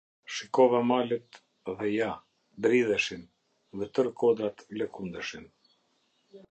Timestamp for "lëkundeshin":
4.83-5.49